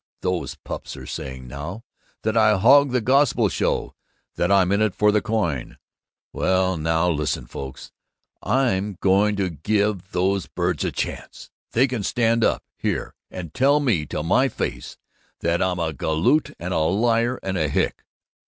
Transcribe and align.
Those 0.21 0.55
pups 0.55 0.97
are 0.97 1.05
saying 1.05 1.47
now 1.47 1.83
that 2.23 2.35
I 2.35 2.57
hog 2.57 2.89
the 2.89 3.01
gospel 3.01 3.49
show, 3.49 3.93
that 4.33 4.51
I'm 4.51 4.71
in 4.71 4.81
it 4.81 4.95
for 4.95 5.11
the 5.11 5.21
coin. 5.21 5.77
Well, 6.33 6.75
now 6.75 7.07
listen, 7.11 7.45
folks! 7.45 7.91
I'm 8.41 8.97
going 8.99 9.35
to 9.35 9.51
give 9.51 10.11
those 10.11 10.47
birds 10.47 10.83
a 10.83 10.91
chance! 10.91 11.51
They 11.73 11.87
can 11.87 12.01
stand 12.01 12.43
right 12.43 12.49
up 12.53 12.63
here 12.77 13.13
and 13.29 13.53
tell 13.53 13.79
me 13.79 14.07
to 14.07 14.23
my 14.23 14.49
face 14.49 14.97
that 15.41 15.61
I'm 15.61 15.77
a 15.77 15.93
galoot 15.93 16.55
and 16.57 16.73
a 16.73 16.79
liar 16.79 17.39
and 17.43 17.55
a 17.55 17.69
hick! 17.69 18.03